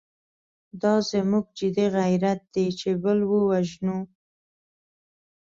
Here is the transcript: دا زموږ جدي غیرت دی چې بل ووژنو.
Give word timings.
دا 0.81 0.93
زموږ 1.09 1.45
جدي 1.57 1.85
غیرت 1.97 2.41
دی 2.53 2.67
چې 2.79 2.89
بل 3.03 3.19
ووژنو. 3.29 3.99